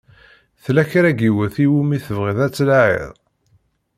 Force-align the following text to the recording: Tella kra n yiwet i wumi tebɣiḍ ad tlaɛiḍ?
Tella 0.63 0.83
kra 0.91 1.09
n 1.13 1.17
yiwet 1.21 1.55
i 1.65 1.67
wumi 1.71 1.97
tebɣiḍ 2.05 2.39
ad 2.45 2.51
tlaɛiḍ? 2.55 3.13